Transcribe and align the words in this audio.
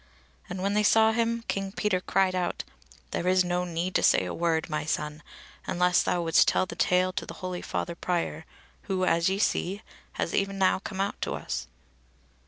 And 0.49 0.63
when 0.63 0.73
they 0.73 0.81
saw 0.81 1.11
him 1.11 1.43
King 1.47 1.71
Peter 1.71 2.01
cried 2.01 2.33
out: 2.33 2.63
"There 3.11 3.27
is 3.27 3.43
no 3.43 3.65
need 3.65 3.93
to 3.93 4.01
say 4.01 4.25
a 4.25 4.33
word, 4.33 4.67
my 4.67 4.83
son; 4.83 5.21
unless 5.67 6.01
thou 6.01 6.23
wouldst 6.23 6.47
tell 6.47 6.65
the 6.65 6.75
tale 6.75 7.13
to 7.13 7.23
the 7.27 7.35
holy 7.35 7.61
father 7.61 7.93
Prior, 7.93 8.45
who, 8.89 9.05
as 9.05 9.29
ye 9.29 9.37
see, 9.37 9.83
has 10.13 10.33
e'en 10.33 10.57
now 10.57 10.79
come 10.79 10.99
out 11.01 11.21
to 11.21 11.35
us." 11.35 11.67